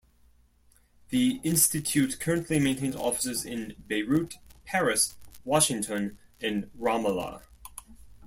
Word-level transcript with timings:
The 1.09 1.39
Institute 1.43 2.17
currently 2.19 2.59
maintains 2.59 2.95
offices 2.95 3.45
in 3.45 3.75
Beirut, 3.85 4.39
Paris, 4.65 5.13
Washington, 5.45 6.17
and 6.41 6.71
Ramallah. 6.75 7.43